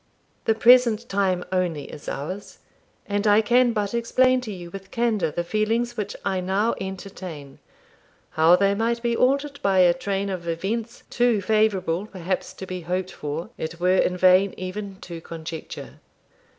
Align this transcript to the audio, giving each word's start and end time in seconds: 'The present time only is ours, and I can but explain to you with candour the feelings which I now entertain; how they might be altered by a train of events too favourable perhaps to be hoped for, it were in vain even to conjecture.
'The 0.45 0.55
present 0.55 1.07
time 1.07 1.43
only 1.51 1.83
is 1.83 2.09
ours, 2.09 2.57
and 3.05 3.27
I 3.27 3.39
can 3.41 3.71
but 3.71 3.93
explain 3.93 4.41
to 4.41 4.51
you 4.51 4.71
with 4.71 4.89
candour 4.89 5.29
the 5.29 5.43
feelings 5.43 5.95
which 5.95 6.15
I 6.25 6.39
now 6.41 6.73
entertain; 6.81 7.59
how 8.31 8.55
they 8.55 8.73
might 8.73 9.03
be 9.03 9.15
altered 9.15 9.59
by 9.61 9.77
a 9.81 9.93
train 9.93 10.31
of 10.31 10.47
events 10.47 11.03
too 11.11 11.39
favourable 11.39 12.07
perhaps 12.07 12.51
to 12.53 12.65
be 12.65 12.81
hoped 12.81 13.11
for, 13.11 13.51
it 13.59 13.79
were 13.79 13.97
in 13.99 14.17
vain 14.17 14.55
even 14.57 14.95
to 15.01 15.21
conjecture. 15.21 15.99